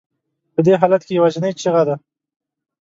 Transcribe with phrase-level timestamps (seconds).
[0.53, 1.95] په دې حالت کې یوازینۍ چیغه ده.